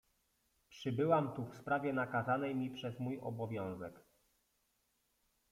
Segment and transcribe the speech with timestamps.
[0.69, 4.03] Przybyłam tu w sprawie, nakazanej mi przez mój obowiązek.